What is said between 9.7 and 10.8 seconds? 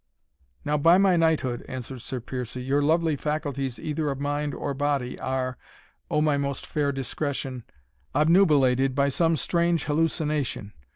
hallucination.